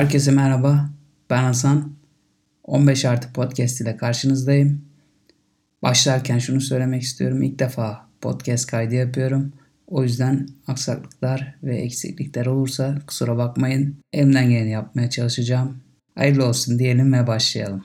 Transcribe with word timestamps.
Herkese 0.00 0.30
merhaba. 0.30 0.90
Ben 1.30 1.42
Hasan. 1.42 1.92
15 2.64 3.04
artı 3.04 3.32
podcast 3.32 3.80
ile 3.80 3.96
karşınızdayım. 3.96 4.84
Başlarken 5.82 6.38
şunu 6.38 6.60
söylemek 6.60 7.02
istiyorum. 7.02 7.42
İlk 7.42 7.58
defa 7.58 8.08
podcast 8.20 8.66
kaydı 8.66 8.94
yapıyorum. 8.94 9.52
O 9.86 10.02
yüzden 10.02 10.48
aksaklıklar 10.66 11.54
ve 11.62 11.76
eksiklikler 11.76 12.46
olursa 12.46 12.98
kusura 13.06 13.36
bakmayın. 13.36 13.96
Elimden 14.12 14.50
geleni 14.50 14.70
yapmaya 14.70 15.10
çalışacağım. 15.10 15.80
Hayırlı 16.14 16.46
olsun 16.46 16.78
diyelim 16.78 17.12
ve 17.12 17.26
başlayalım. 17.26 17.84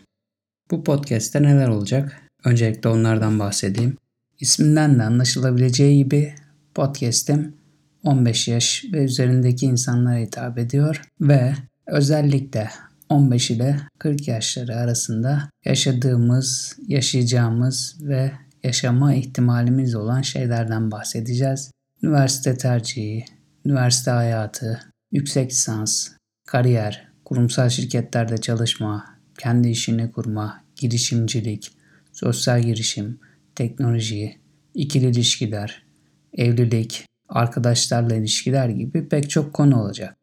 Bu 0.72 0.84
podcast'te 0.84 1.44
neler 1.44 1.68
olacak? 1.68 2.22
Öncelikle 2.44 2.90
onlardan 2.90 3.40
bahsedeyim. 3.40 3.98
İsminden 4.40 5.00
de 5.00 5.04
anlaşılabileceği 5.04 6.04
gibi 6.04 6.36
podcast'im 6.76 7.56
15 8.04 8.48
yaş 8.48 8.86
ve 8.94 9.04
üzerindeki 9.04 9.66
insanlara 9.66 10.18
hitap 10.18 10.58
ediyor 10.58 11.02
ve 11.22 11.54
özellikle 11.88 12.70
15 13.10 13.52
ile 13.52 13.80
40 14.00 14.28
yaşları 14.28 14.76
arasında 14.76 15.50
yaşadığımız, 15.66 16.78
yaşayacağımız 16.88 17.98
ve 18.02 18.32
yaşama 18.64 19.14
ihtimalimiz 19.14 19.96
olan 19.96 20.22
şeylerden 20.22 20.92
bahsedeceğiz. 20.92 21.72
Üniversite 22.04 22.58
tercihi, 22.58 23.26
üniversite 23.66 24.12
hayatı, 24.12 24.80
yüksek 25.12 25.52
lisans, 25.52 26.10
kariyer, 26.48 27.08
kurumsal 27.26 27.70
şirketlerde 27.70 28.38
çalışma, 28.38 29.06
kendi 29.38 29.70
işini 29.70 30.12
kurma, 30.12 30.64
girişimcilik, 30.76 31.72
sosyal 32.14 32.62
girişim, 32.62 33.20
teknoloji, 33.56 34.40
ikili 34.74 35.06
ilişkiler, 35.06 35.86
evlilik, 36.34 37.06
arkadaşlarla 37.30 38.16
ilişkiler 38.16 38.70
gibi 38.70 39.10
pek 39.10 39.30
çok 39.30 39.54
konu 39.54 39.82
olacak. 39.82 40.18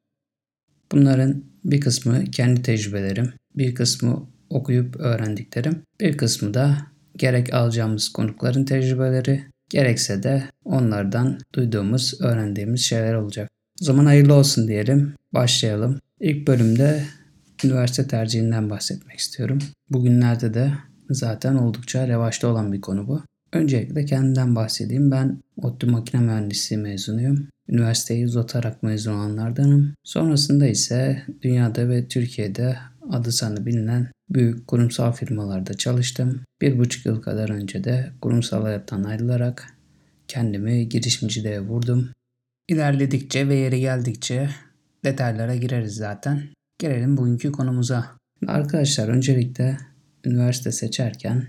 Bunların 0.93 1.45
bir 1.65 1.81
kısmı 1.81 2.25
kendi 2.25 2.63
tecrübelerim, 2.63 3.33
bir 3.57 3.75
kısmı 3.75 4.29
okuyup 4.51 4.97
öğrendiklerim, 4.97 5.83
bir 6.01 6.17
kısmı 6.17 6.55
da 6.55 6.77
gerek 7.17 7.55
alacağımız 7.55 8.09
konukların 8.09 8.65
tecrübeleri, 8.65 9.43
gerekse 9.71 10.23
de 10.23 10.43
onlardan 10.65 11.39
duyduğumuz, 11.55 12.21
öğrendiğimiz 12.21 12.81
şeyler 12.81 13.15
olacak. 13.15 13.51
O 13.83 13.85
zaman 13.85 14.07
hayırlı 14.07 14.35
olsun 14.35 14.69
diyelim. 14.69 15.15
Başlayalım. 15.35 16.01
İlk 16.21 16.47
bölümde 16.47 17.05
üniversite 17.65 18.07
tercihinden 18.07 18.71
bahsetmek 18.71 19.19
istiyorum. 19.19 19.59
Bugünlerde 19.91 20.55
de 20.55 20.73
zaten 21.11 21.55
oldukça 21.55 22.09
revaçta 22.09 22.49
olan 22.49 22.73
bir 22.73 22.81
konu 22.81 23.09
bu. 23.09 23.23
Öncelikle 23.53 24.05
kendimden 24.05 24.57
bahsedeyim. 24.57 25.11
Ben 25.11 25.39
ODTÜ 25.57 25.87
Makine 25.87 26.21
Mühendisliği 26.21 26.83
mezunuyum. 26.83 27.49
Üniversiteyi 27.69 28.27
uzatarak 28.27 28.83
mezun 28.83 29.13
olanlardanım. 29.13 29.95
Sonrasında 30.05 30.67
ise 30.67 31.23
dünyada 31.43 31.89
ve 31.89 32.09
Türkiye'de 32.09 32.77
adı 33.11 33.33
sanı 33.33 33.67
bilinen 33.67 34.11
büyük 34.31 34.67
kurumsal 34.67 35.13
firmalarda 35.13 35.75
çalıştım. 35.75 36.41
Bir 36.61 36.79
buçuk 36.79 37.07
yıl 37.07 37.23
kadar 37.23 37.51
önce 37.51 37.85
de 37.85 38.13
kurumsal 38.21 38.63
hayattan 38.63 39.05
ayrılarak 39.05 39.67
kendimi 40.29 40.89
girişimciliğe 40.89 41.61
vurdum. 41.61 42.11
İlerledikçe 42.69 43.49
ve 43.49 43.55
yeri 43.55 43.81
geldikçe 43.81 44.51
detaylara 45.05 45.57
gireriz 45.57 45.95
zaten. 45.95 46.43
Gelelim 46.79 47.17
bugünkü 47.17 47.53
konumuza. 47.53 48.17
Arkadaşlar 48.47 49.09
öncelikle 49.09 49.79
üniversite 50.25 50.73
seçerken 50.73 51.47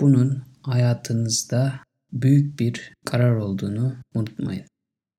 bunun 0.00 0.42
hayatınızda 0.62 1.80
büyük 2.12 2.58
bir 2.58 2.92
karar 3.06 3.36
olduğunu 3.36 3.96
unutmayın. 4.14 4.64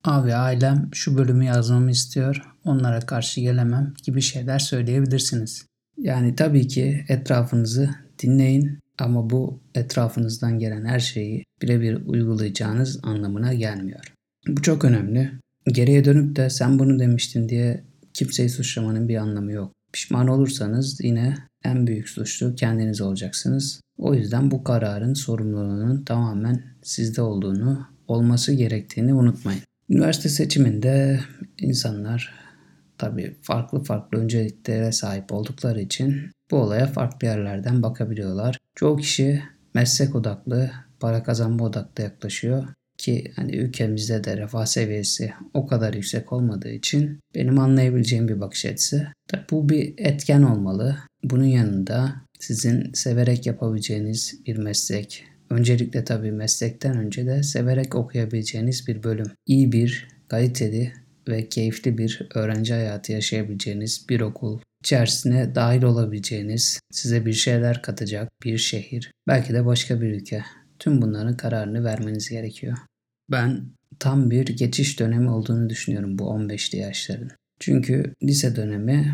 Abi 0.03 0.33
ailem 0.35 0.89
şu 0.93 1.17
bölümü 1.17 1.45
yazmamı 1.45 1.91
istiyor, 1.91 2.41
onlara 2.65 2.99
karşı 2.99 3.41
gelemem 3.41 3.93
gibi 4.03 4.21
şeyler 4.21 4.59
söyleyebilirsiniz. 4.59 5.65
Yani 5.97 6.35
tabii 6.35 6.67
ki 6.67 7.05
etrafınızı 7.07 7.89
dinleyin 8.23 8.79
ama 8.99 9.29
bu 9.29 9.59
etrafınızdan 9.75 10.59
gelen 10.59 10.85
her 10.85 10.99
şeyi 10.99 11.43
birebir 11.61 12.05
uygulayacağınız 12.05 12.99
anlamına 13.03 13.53
gelmiyor. 13.53 14.13
Bu 14.47 14.61
çok 14.61 14.85
önemli. 14.85 15.31
Geriye 15.67 16.05
dönüp 16.05 16.35
de 16.35 16.49
sen 16.49 16.79
bunu 16.79 16.99
demiştin 16.99 17.49
diye 17.49 17.83
kimseyi 18.13 18.49
suçlamanın 18.49 19.09
bir 19.09 19.17
anlamı 19.17 19.51
yok. 19.51 19.71
Pişman 19.93 20.27
olursanız 20.27 20.99
yine 21.03 21.37
en 21.63 21.87
büyük 21.87 22.09
suçlu 22.09 22.55
kendiniz 22.55 23.01
olacaksınız. 23.01 23.81
O 23.97 24.13
yüzden 24.13 24.51
bu 24.51 24.63
kararın 24.63 25.13
sorumluluğunun 25.13 26.03
tamamen 26.03 26.63
sizde 26.83 27.21
olduğunu, 27.21 27.87
olması 28.07 28.53
gerektiğini 28.53 29.13
unutmayın. 29.13 29.61
Üniversite 29.89 30.29
seçiminde 30.29 31.19
insanlar 31.57 32.33
tabii 32.97 33.35
farklı 33.41 33.83
farklı 33.83 34.17
önceliklere 34.17 34.91
sahip 34.91 35.33
oldukları 35.33 35.81
için 35.81 36.31
bu 36.51 36.55
olaya 36.55 36.87
farklı 36.87 37.27
yerlerden 37.27 37.83
bakabiliyorlar. 37.83 38.57
Çoğu 38.75 38.97
kişi 38.97 39.43
meslek 39.73 40.15
odaklı, 40.15 40.71
para 40.99 41.23
kazanma 41.23 41.65
odaklı 41.65 42.03
yaklaşıyor 42.03 42.67
ki 42.97 43.31
hani 43.35 43.55
ülkemizde 43.55 44.23
de 44.23 44.37
refah 44.37 44.65
seviyesi 44.65 45.33
o 45.53 45.67
kadar 45.67 45.93
yüksek 45.93 46.33
olmadığı 46.33 46.71
için 46.71 47.19
benim 47.35 47.59
anlayabileceğim 47.59 48.27
bir 48.27 48.41
bakış 48.41 48.65
açısı. 48.65 49.07
Tabii 49.27 49.45
bu 49.51 49.69
bir 49.69 49.93
etken 49.97 50.41
olmalı. 50.41 50.97
Bunun 51.23 51.43
yanında 51.43 52.15
sizin 52.39 52.93
severek 52.93 53.45
yapabileceğiniz 53.45 54.39
bir 54.47 54.57
meslek, 54.57 55.25
öncelikle 55.53 56.03
tabii 56.03 56.31
meslekten 56.31 56.97
önce 56.97 57.25
de 57.25 57.43
severek 57.43 57.95
okuyabileceğiniz 57.95 58.87
bir 58.87 59.03
bölüm, 59.03 59.31
iyi 59.45 59.71
bir, 59.71 60.07
kaliteli 60.27 60.93
ve 61.27 61.49
keyifli 61.49 61.97
bir 61.97 62.27
öğrenci 62.35 62.73
hayatı 62.73 63.11
yaşayabileceğiniz 63.11 64.05
bir 64.09 64.21
okul, 64.21 64.59
içerisine 64.83 65.55
dahil 65.55 65.83
olabileceğiniz, 65.83 66.79
size 66.91 67.25
bir 67.25 67.33
şeyler 67.33 67.81
katacak 67.81 68.29
bir 68.43 68.57
şehir, 68.57 69.11
belki 69.27 69.53
de 69.53 69.65
başka 69.65 70.01
bir 70.01 70.07
ülke. 70.07 70.43
Tüm 70.79 71.01
bunların 71.01 71.37
kararını 71.37 71.83
vermeniz 71.83 72.29
gerekiyor. 72.29 72.77
Ben 73.31 73.65
tam 73.99 74.31
bir 74.31 74.45
geçiş 74.45 74.99
dönemi 74.99 75.29
olduğunu 75.29 75.69
düşünüyorum 75.69 76.19
bu 76.19 76.23
15'li 76.23 76.77
yaşların. 76.77 77.29
Çünkü 77.59 78.13
lise 78.23 78.55
dönemi 78.55 79.13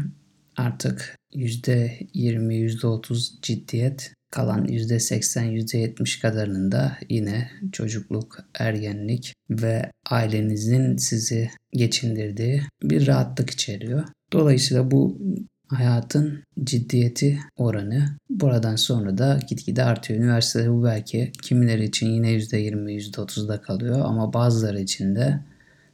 artık 0.58 1.19
%20, 1.34 2.10
%30 2.14 3.42
ciddiyet, 3.42 4.14
kalan 4.32 4.66
%80, 4.66 5.52
%70 5.52 6.22
kadarının 6.22 6.72
da 6.72 6.98
yine 7.10 7.52
çocukluk, 7.72 8.40
ergenlik 8.60 9.34
ve 9.50 9.92
ailenizin 10.10 10.98
sizi 10.98 11.50
geçindirdiği 11.74 12.62
bir 12.84 13.08
rahatlık 13.08 13.50
içeriyor. 13.50 14.04
Dolayısıyla 14.34 14.92
bu 14.92 15.18
hayatın 15.68 16.44
ciddiyeti 16.64 17.40
oranı 17.56 18.18
buradan 18.30 18.76
sonra 18.76 19.18
da 19.18 19.40
gitgide 19.50 19.84
artıyor. 19.84 20.20
Üniversitede 20.20 20.72
bu 20.72 20.84
belki 20.84 21.32
kimileri 21.42 21.86
için 21.86 22.08
yine 22.08 22.32
%20, 22.32 22.92
%30'da 22.92 23.62
kalıyor 23.62 24.00
ama 24.06 24.34
bazıları 24.34 24.80
için 24.80 25.16
de 25.16 25.40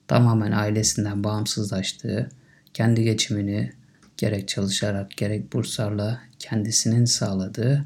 tamamen 0.08 0.52
ailesinden 0.52 1.24
bağımsızlaştığı, 1.24 2.30
kendi 2.74 3.04
geçimini 3.04 3.72
gerek 4.18 4.48
çalışarak 4.48 5.18
gerek 5.18 5.54
burslarla 5.54 6.22
kendisinin 6.40 7.06
sağladığı 7.06 7.86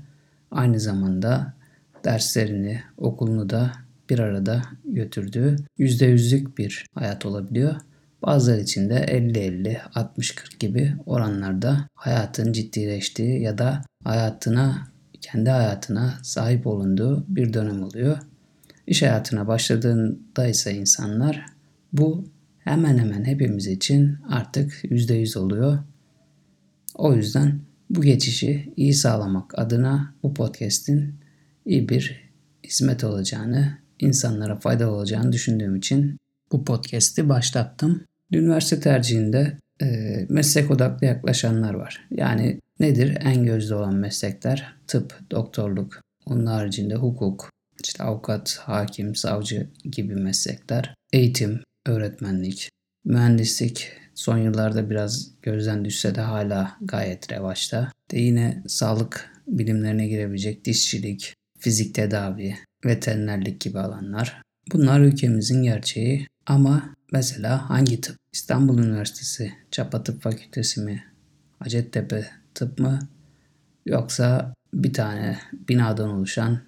aynı 0.52 0.80
zamanda 0.80 1.54
derslerini, 2.06 2.82
okulunu 2.98 3.50
da 3.50 3.72
bir 4.10 4.20
arada 4.20 4.62
götürdüğü 4.86 5.56
%100'lük 5.80 6.58
bir 6.58 6.86
hayat 6.96 7.26
olabiliyor. 7.26 7.76
Bazıları 8.22 8.62
için 8.62 8.90
de 8.90 8.96
50-50, 8.96 9.78
60-40 9.78 10.60
gibi 10.60 10.94
oranlarda 11.06 11.88
hayatın 11.96 12.54
ciddileştiği 12.54 13.42
ya 13.42 13.58
da 13.58 13.82
hayatına, 14.04 14.88
kendi 15.22 15.50
hayatına 15.50 16.14
sahip 16.24 16.68
olunduğu 16.68 17.26
bir 17.28 17.54
dönem 17.54 17.84
oluyor. 17.84 18.18
İş 18.88 19.02
hayatına 19.02 19.48
başladığında 19.48 20.48
ise 20.48 20.74
insanlar 20.74 21.46
bu 21.94 22.26
hemen 22.60 22.98
hemen 22.98 23.26
hepimiz 23.26 23.68
için 23.68 24.18
artık 24.30 24.84
%100 24.84 25.40
oluyor. 25.40 25.80
O 27.00 27.14
yüzden 27.14 27.60
bu 27.90 28.02
geçişi 28.02 28.74
iyi 28.76 28.94
sağlamak 28.94 29.60
adına 29.60 30.14
bu 30.24 30.34
podcast'in 30.34 31.16
iyi 31.66 31.90
bir 31.90 32.30
hizmet 32.64 33.04
olacağını, 33.04 33.78
insanlara 34.00 34.60
faydalı 34.60 34.92
olacağını 34.92 35.32
düşündüğüm 35.32 35.76
için 35.76 36.18
bu 36.52 36.66
podcast'i 36.66 37.30
başlattım. 37.30 38.04
Üniversite 38.32 38.80
tercihinde 38.80 39.58
e, 39.82 39.86
meslek 40.30 40.72
odaklı 40.72 41.08
yaklaşanlar 41.08 41.74
var. 41.74 42.08
Yani 42.12 42.60
nedir? 42.80 43.18
En 43.22 43.46
gözde 43.46 43.76
olan 43.76 43.96
meslekler 43.96 44.76
tıp, 44.88 45.32
doktorluk, 45.32 46.02
onun 46.26 46.46
haricinde 46.46 46.96
hukuk, 46.96 47.50
işte 47.84 48.04
avukat, 48.04 48.58
hakim, 48.58 49.16
savcı 49.16 49.70
gibi 49.84 50.16
meslekler, 50.16 50.96
eğitim, 51.14 51.60
öğretmenlik, 51.86 52.70
mühendislik, 53.06 53.92
son 54.20 54.38
yıllarda 54.38 54.90
biraz 54.90 55.32
gözden 55.42 55.86
düşse 55.86 56.16
de 56.16 56.22
hala 56.22 56.78
gayet 56.82 57.32
revaçta. 57.32 57.92
De 58.12 58.20
yine 58.20 58.64
sağlık 58.68 59.32
bilimlerine 59.48 60.08
girebilecek 60.08 60.66
dişçilik, 60.66 61.34
fizik 61.60 61.96
tedavi, 61.96 62.56
veterinerlik 62.86 63.62
gibi 63.62 63.80
alanlar. 63.80 64.42
Bunlar 64.74 65.00
ülkemizin 65.00 65.64
gerçeği 65.64 66.28
ama 66.46 66.96
mesela 67.12 67.70
hangi 67.70 68.02
tıp? 68.02 68.18
İstanbul 68.34 68.80
Üniversitesi, 68.80 69.54
Çapa 69.72 70.04
Tıp 70.04 70.22
Fakültesi 70.22 70.82
mi? 70.82 71.04
Hacettepe 71.60 72.26
tıp 72.56 72.80
mı 72.80 73.00
yoksa 73.86 74.54
bir 74.74 74.94
tane 74.94 75.40
binadan 75.70 76.10
oluşan 76.10 76.62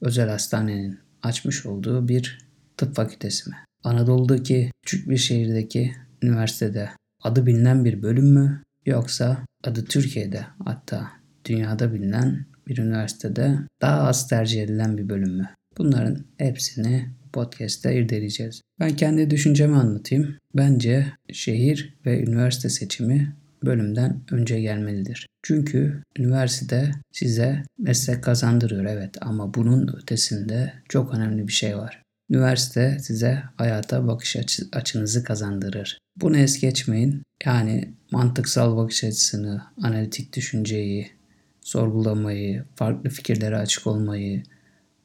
özel 0.00 0.28
hastanenin 0.28 0.98
açmış 1.22 1.66
olduğu 1.66 2.08
bir 2.08 2.38
tıp 2.76 2.94
fakültesi 2.96 3.50
mi? 3.50 3.56
Anadolu'daki 3.84 4.70
küçük 4.82 5.08
bir 5.08 5.16
şehirdeki 5.16 5.94
üniversitede 6.22 6.90
adı 7.22 7.46
bilinen 7.46 7.84
bir 7.84 8.02
bölüm 8.02 8.34
mü 8.34 8.62
yoksa 8.86 9.44
adı 9.64 9.84
Türkiye'de 9.84 10.46
hatta 10.64 11.08
dünyada 11.44 11.92
bilinen 11.94 12.46
bir 12.66 12.78
üniversitede 12.78 13.58
daha 13.80 14.00
az 14.00 14.28
tercih 14.28 14.62
edilen 14.62 14.98
bir 14.98 15.08
bölüm 15.08 15.36
mü? 15.36 15.48
Bunların 15.78 16.24
hepsini 16.38 17.08
podcast'te 17.32 17.96
irdeleyeceğiz. 17.96 18.60
Ben 18.80 18.96
kendi 18.96 19.30
düşüncemi 19.30 19.76
anlatayım. 19.76 20.36
Bence 20.56 21.06
şehir 21.32 21.94
ve 22.06 22.22
üniversite 22.22 22.68
seçimi 22.68 23.36
bölümden 23.64 24.20
önce 24.30 24.60
gelmelidir. 24.60 25.26
Çünkü 25.42 26.02
üniversite 26.18 26.92
size 27.12 27.62
meslek 27.78 28.24
kazandırıyor 28.24 28.84
evet 28.84 29.16
ama 29.20 29.54
bunun 29.54 29.96
ötesinde 30.02 30.72
çok 30.88 31.14
önemli 31.14 31.48
bir 31.48 31.52
şey 31.52 31.76
var. 31.76 32.02
Üniversite 32.30 32.98
size 32.98 33.42
hayata 33.56 34.06
bakış 34.06 34.36
açı, 34.36 34.68
açınızı 34.72 35.24
kazandırır. 35.24 35.98
Bunu 36.20 36.36
es 36.36 36.60
geçmeyin. 36.60 37.22
Yani 37.44 37.92
mantıksal 38.12 38.76
bakış 38.76 39.04
açısını, 39.04 39.62
analitik 39.82 40.36
düşünceyi, 40.36 41.10
sorgulamayı, 41.60 42.64
farklı 42.74 43.10
fikirlere 43.10 43.56
açık 43.56 43.86
olmayı, 43.86 44.42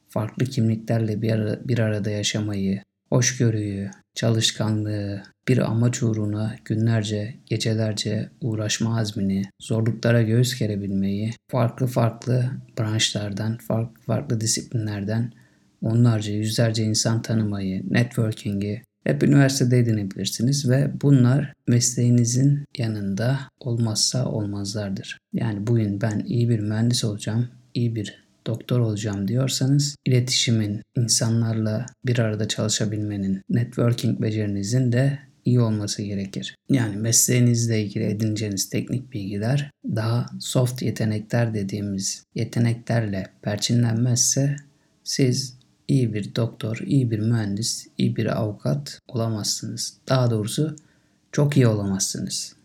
farklı 0.08 0.44
kimliklerle 0.44 1.22
bir, 1.22 1.30
ara, 1.30 1.68
bir 1.68 1.78
arada 1.78 2.10
yaşamayı, 2.10 2.82
hoşgörüyü, 3.08 3.90
çalışkanlığı, 4.14 5.22
bir 5.48 5.58
amaç 5.58 6.02
uğruna 6.02 6.56
günlerce, 6.64 7.34
gecelerce 7.46 8.30
uğraşma 8.40 8.98
azmini, 8.98 9.42
zorluklara 9.60 10.22
göğüs 10.22 10.58
gerebilmeyi, 10.58 11.30
farklı 11.50 11.86
farklı 11.86 12.50
branşlardan, 12.78 13.58
farklı 13.58 14.02
farklı 14.02 14.40
disiplinlerden 14.40 15.32
onlarca, 15.82 16.32
yüzlerce 16.32 16.84
insan 16.84 17.22
tanımayı, 17.22 17.82
networking'i 17.90 18.82
hep 19.04 19.22
üniversitede 19.22 19.78
edinebilirsiniz 19.78 20.70
ve 20.70 20.90
bunlar 21.02 21.52
mesleğinizin 21.66 22.64
yanında 22.78 23.40
olmazsa 23.60 24.26
olmazlardır. 24.26 25.18
Yani 25.32 25.66
bugün 25.66 26.00
ben 26.00 26.24
iyi 26.26 26.48
bir 26.48 26.60
mühendis 26.60 27.04
olacağım, 27.04 27.48
iyi 27.74 27.94
bir 27.94 28.24
doktor 28.46 28.80
olacağım 28.80 29.28
diyorsanız 29.28 29.96
iletişimin, 30.06 30.82
insanlarla 30.96 31.86
bir 32.06 32.18
arada 32.18 32.48
çalışabilmenin, 32.48 33.42
networking 33.50 34.22
becerinizin 34.22 34.92
de 34.92 35.18
iyi 35.44 35.60
olması 35.60 36.02
gerekir. 36.02 36.56
Yani 36.68 36.96
mesleğinizle 36.96 37.82
ilgili 37.82 38.04
edineceğiniz 38.04 38.68
teknik 38.68 39.12
bilgiler 39.12 39.70
daha 39.84 40.26
soft 40.40 40.82
yetenekler 40.82 41.54
dediğimiz 41.54 42.24
yeteneklerle 42.34 43.26
perçinlenmezse 43.42 44.56
siz 45.04 45.58
iyi 45.88 46.14
bir 46.14 46.34
doktor, 46.34 46.78
iyi 46.86 47.10
bir 47.10 47.18
mühendis, 47.18 47.86
iyi 47.98 48.16
bir 48.16 48.40
avukat 48.40 49.00
olamazsınız. 49.08 49.96
Daha 50.08 50.30
doğrusu 50.30 50.76
çok 51.32 51.56
iyi 51.56 51.66
olamazsınız. 51.66 52.56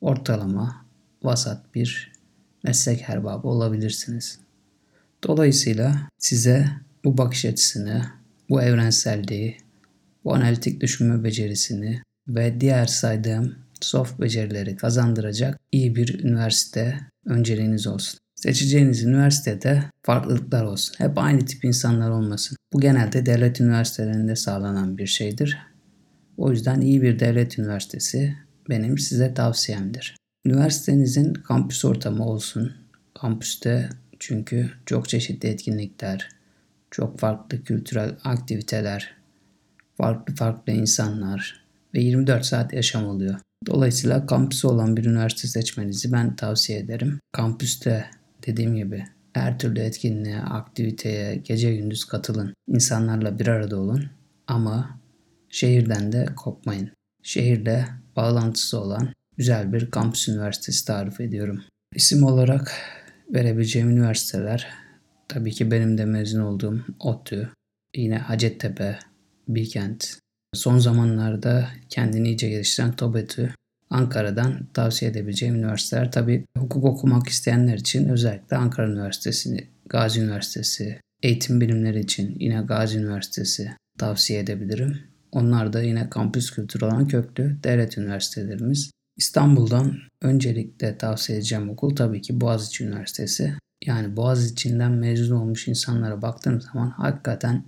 Ortalama, 0.00 0.86
vasat 1.22 1.74
bir 1.74 2.12
meslek 2.64 3.10
erbabı 3.10 3.48
olabilirsiniz. 3.48 4.38
Dolayısıyla 5.24 6.08
size 6.18 6.70
bu 7.04 7.18
bakış 7.18 7.44
açısını, 7.44 8.06
bu 8.48 8.62
evrenselliği, 8.62 9.56
bu 10.24 10.34
analitik 10.34 10.80
düşünme 10.80 11.24
becerisini 11.24 12.02
ve 12.28 12.60
diğer 12.60 12.86
saydığım 12.86 13.54
soft 13.80 14.20
becerileri 14.20 14.76
kazandıracak 14.76 15.60
iyi 15.72 15.96
bir 15.96 16.24
üniversite 16.24 17.00
önceliğiniz 17.26 17.86
olsun. 17.86 18.20
Seçeceğiniz 18.36 19.02
üniversitede 19.02 19.82
farklılıklar 20.02 20.64
olsun. 20.64 20.94
Hep 20.98 21.18
aynı 21.18 21.44
tip 21.44 21.64
insanlar 21.64 22.10
olmasın. 22.10 22.56
Bu 22.72 22.80
genelde 22.80 23.26
devlet 23.26 23.60
üniversitelerinde 23.60 24.36
sağlanan 24.36 24.98
bir 24.98 25.06
şeydir. 25.06 25.58
O 26.36 26.50
yüzden 26.50 26.80
iyi 26.80 27.02
bir 27.02 27.18
devlet 27.18 27.58
üniversitesi 27.58 28.36
benim 28.68 28.98
size 28.98 29.34
tavsiyemdir. 29.34 30.16
Üniversitenizin 30.46 31.34
kampüs 31.34 31.84
ortamı 31.84 32.26
olsun. 32.26 32.72
Kampüste 33.14 33.88
çünkü 34.18 34.70
çok 34.86 35.08
çeşitli 35.08 35.48
etkinlikler, 35.48 36.28
çok 36.90 37.18
farklı 37.18 37.62
kültürel 37.62 38.16
aktiviteler, 38.24 39.16
farklı 39.96 40.34
farklı 40.34 40.72
insanlar 40.72 41.64
ve 41.94 42.00
24 42.00 42.44
saat 42.44 42.72
yaşam 42.72 43.06
oluyor. 43.06 43.40
Dolayısıyla 43.66 44.26
kampüsü 44.26 44.66
olan 44.66 44.96
bir 44.96 45.04
üniversite 45.04 45.48
seçmenizi 45.48 46.12
ben 46.12 46.36
tavsiye 46.36 46.78
ederim. 46.78 47.20
Kampüste 47.32 48.06
dediğim 48.46 48.76
gibi 48.76 49.04
her 49.32 49.58
türlü 49.58 49.80
etkinliğe, 49.80 50.38
aktiviteye 50.40 51.36
gece 51.36 51.76
gündüz 51.76 52.04
katılın. 52.04 52.54
İnsanlarla 52.68 53.38
bir 53.38 53.46
arada 53.46 53.76
olun 53.76 54.04
ama 54.46 55.00
şehirden 55.48 56.12
de 56.12 56.26
kopmayın. 56.36 56.90
Şehirle 57.22 57.88
bağlantısı 58.16 58.80
olan 58.80 59.12
güzel 59.36 59.72
bir 59.72 59.90
kampüs 59.90 60.28
üniversitesi 60.28 60.84
tarif 60.84 61.20
ediyorum. 61.20 61.62
İsim 61.94 62.24
olarak 62.24 62.72
verebileceğim 63.34 63.90
üniversiteler 63.90 64.68
tabii 65.28 65.50
ki 65.52 65.70
benim 65.70 65.98
de 65.98 66.04
mezun 66.04 66.40
olduğum 66.40 66.84
ODTÜ, 67.00 67.50
yine 67.96 68.18
Hacettepe, 68.18 68.98
Bilkent. 69.48 70.18
Son 70.54 70.78
zamanlarda 70.78 71.68
kendini 71.88 72.28
iyice 72.28 72.48
geliştiren 72.48 72.96
TOBETÜ, 72.96 73.54
Ankara'dan 73.90 74.66
tavsiye 74.74 75.10
edebileceğim 75.10 75.54
üniversiteler. 75.54 76.12
Tabii 76.12 76.44
hukuk 76.58 76.84
okumak 76.84 77.28
isteyenler 77.28 77.78
için 77.78 78.08
özellikle 78.08 78.56
Ankara 78.56 78.88
Üniversitesi, 78.88 79.68
Gazi 79.86 80.20
Üniversitesi, 80.20 81.00
eğitim 81.22 81.60
bilimleri 81.60 82.00
için 82.00 82.36
yine 82.40 82.62
Gazi 82.62 82.98
Üniversitesi 82.98 83.70
tavsiye 83.98 84.40
edebilirim. 84.40 84.98
Onlar 85.32 85.72
da 85.72 85.82
yine 85.82 86.10
kampüs 86.10 86.50
kültürü 86.50 86.84
olan 86.84 87.08
köklü 87.08 87.56
devlet 87.64 87.98
üniversitelerimiz. 87.98 88.90
İstanbul'dan 89.16 89.96
öncelikle 90.22 90.98
tavsiye 90.98 91.38
edeceğim 91.38 91.70
okul 91.70 91.96
tabii 91.96 92.22
ki 92.22 92.40
Boğaziçi 92.40 92.84
Üniversitesi. 92.84 93.54
Yani 93.84 94.16
Boğaziçi'nden 94.16 94.92
mezun 94.92 95.36
olmuş 95.36 95.68
insanlara 95.68 96.22
baktığım 96.22 96.60
zaman 96.60 96.90
hakikaten 96.90 97.64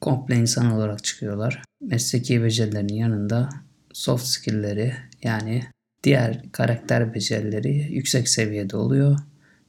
komple 0.00 0.36
insan 0.36 0.72
olarak 0.72 1.04
çıkıyorlar. 1.04 1.62
Mesleki 1.80 2.42
becerilerin 2.42 2.94
yanında 2.94 3.48
soft 3.96 4.26
skill'leri 4.26 4.94
yani 5.22 5.62
diğer 6.02 6.52
karakter 6.52 7.14
becerileri 7.14 7.92
yüksek 7.92 8.28
seviyede 8.28 8.76
oluyor. 8.76 9.18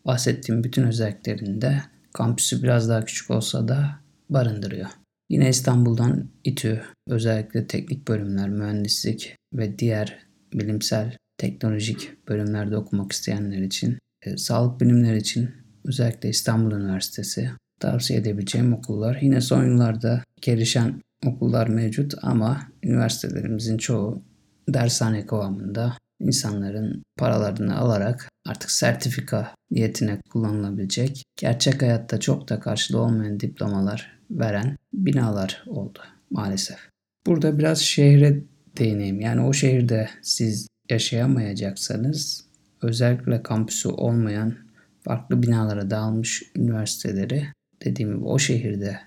Bahsettiğim 0.06 0.64
bütün 0.64 0.84
özelliklerinde 0.84 1.82
kampüsü 2.14 2.64
biraz 2.64 2.90
daha 2.90 3.06
küçük 3.06 3.32
olsa 3.32 3.68
da 3.68 4.00
barındırıyor. 4.30 4.88
Yine 5.30 5.50
İstanbul'dan 5.50 6.30
İTÜ 6.44 6.82
özellikle 7.08 7.68
teknik 7.68 8.08
bölümler, 8.08 8.50
mühendislik 8.50 9.36
ve 9.54 9.80
diğer 9.80 10.18
bilimsel, 10.54 11.18
teknolojik 11.38 12.28
bölümlerde 12.28 12.78
okumak 12.78 13.12
isteyenler 13.12 13.62
için, 13.62 13.98
e, 14.22 14.38
sağlık 14.38 14.82
bilimleri 14.82 15.18
için 15.18 15.50
özellikle 15.86 16.30
İstanbul 16.30 16.76
Üniversitesi 16.76 17.52
tavsiye 17.80 18.20
edebileceğim 18.20 18.74
okullar. 18.74 19.18
Yine 19.22 19.42
son 19.42 19.66
yıllarda 19.66 20.24
gelişen 20.42 21.02
okullar 21.26 21.68
mevcut 21.68 22.14
ama 22.22 22.62
üniversitelerimizin 22.84 23.78
çoğu 23.78 24.22
dershane 24.70 25.26
kıvamında 25.26 25.98
insanların 26.20 27.04
paralarını 27.18 27.78
alarak 27.78 28.30
artık 28.46 28.72
sertifika 28.72 29.56
niyetine 29.72 30.22
kullanılabilecek, 30.30 31.24
gerçek 31.36 31.82
hayatta 31.82 32.20
çok 32.20 32.50
da 32.50 32.60
karşılığı 32.60 33.02
olmayan 33.02 33.40
diplomalar 33.40 34.20
veren 34.32 34.78
binalar 34.94 35.64
oldu 35.68 36.00
maalesef. 36.32 36.78
Burada 37.26 37.60
biraz 37.60 37.80
şehre 37.80 38.40
değineyim. 38.78 39.22
Yani 39.22 39.42
o 39.42 39.54
şehirde 39.54 40.10
siz 40.22 40.68
yaşayamayacaksanız 40.90 42.46
özellikle 42.82 43.44
kampüsü 43.44 43.90
olmayan 43.90 44.56
farklı 45.02 45.44
binalara 45.44 45.90
dağılmış 45.90 46.44
üniversiteleri 46.56 47.48
dediğim 47.86 48.16
gibi 48.16 48.26
o 48.26 48.40
şehirde 48.40 49.00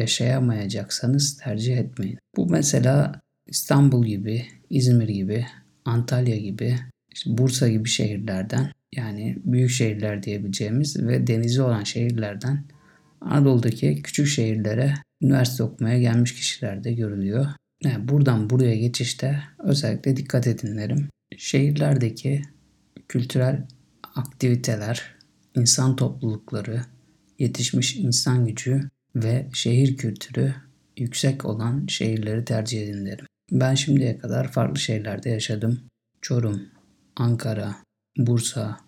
yaşayamayacaksanız 0.00 1.36
tercih 1.36 1.78
etmeyin. 1.78 2.18
Bu 2.36 2.46
mesela 2.46 3.20
İstanbul 3.46 4.06
gibi, 4.06 4.46
İzmir 4.70 5.08
gibi, 5.08 5.46
Antalya 5.84 6.36
gibi, 6.36 6.76
işte 7.12 7.38
Bursa 7.38 7.68
gibi 7.68 7.88
şehirlerden 7.88 8.72
yani 8.96 9.38
büyük 9.44 9.70
şehirler 9.70 10.22
diyebileceğimiz 10.22 11.02
ve 11.06 11.26
denizi 11.26 11.62
olan 11.62 11.84
şehirlerden 11.84 12.64
Anadolu'daki 13.20 14.02
küçük 14.02 14.26
şehirlere 14.26 14.94
üniversite 15.22 15.62
okumaya 15.62 15.98
gelmiş 16.00 16.34
kişilerde 16.34 16.92
görülüyor. 16.92 17.46
Yani 17.84 18.08
buradan 18.08 18.50
buraya 18.50 18.76
geçişte 18.76 19.42
özellikle 19.58 20.16
dikkat 20.16 20.46
edinlerim. 20.46 21.08
Şehirlerdeki 21.36 22.42
kültürel 23.08 23.66
aktiviteler, 24.14 25.14
insan 25.56 25.96
toplulukları, 25.96 26.80
yetişmiş 27.38 27.96
insan 27.96 28.46
gücü 28.46 28.90
ve 29.16 29.46
şehir 29.52 29.96
kültürü 29.96 30.54
yüksek 30.96 31.44
olan 31.44 31.86
şehirleri 31.86 32.44
tercih 32.44 32.82
edin 32.82 33.06
derim. 33.06 33.26
Ben 33.52 33.74
şimdiye 33.74 34.18
kadar 34.18 34.52
farklı 34.52 34.80
şehirlerde 34.80 35.30
yaşadım. 35.30 35.80
Çorum, 36.20 36.62
Ankara, 37.16 37.76
Bursa, 38.16 38.80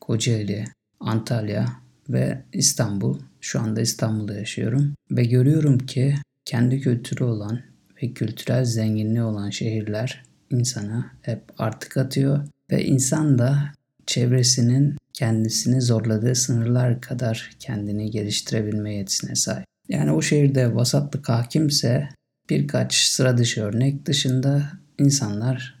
Kocaeli, 0.00 0.64
Antalya 1.00 1.66
ve 2.08 2.42
İstanbul. 2.52 3.18
Şu 3.40 3.60
anda 3.60 3.80
İstanbul'da 3.80 4.34
yaşıyorum 4.34 4.94
ve 5.10 5.24
görüyorum 5.24 5.78
ki 5.78 6.14
kendi 6.44 6.80
kültürü 6.80 7.24
olan 7.24 7.60
ve 8.02 8.12
kültürel 8.12 8.64
zenginliği 8.64 9.22
olan 9.22 9.50
şehirler 9.50 10.22
insana 10.50 11.12
hep 11.22 11.42
artık 11.58 11.96
atıyor 11.96 12.48
ve 12.70 12.84
insan 12.84 13.38
da 13.38 13.72
çevresinin 14.06 14.96
kendisini 15.14 15.80
zorladığı 15.80 16.34
sınırlar 16.34 17.00
kadar 17.00 17.50
kendini 17.58 18.10
geliştirebilme 18.10 18.94
yetisine 18.94 19.34
sahip. 19.34 19.66
Yani 19.88 20.12
o 20.12 20.22
şehirde 20.22 20.74
vasatlık 20.74 21.28
hakimse 21.28 22.08
birkaç 22.50 22.94
sıra 22.94 23.38
dışı 23.38 23.62
örnek 23.62 24.06
dışında 24.06 24.62
insanlar 24.98 25.78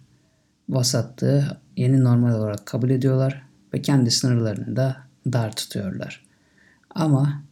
vasatlığı 0.68 1.60
yeni 1.76 2.04
normal 2.04 2.34
olarak 2.34 2.66
kabul 2.66 2.90
ediyorlar 2.90 3.42
ve 3.74 3.82
kendi 3.82 4.10
sınırlarını 4.10 4.76
da 4.76 4.96
dar 5.32 5.56
tutuyorlar. 5.56 6.24
Ama 6.90 7.44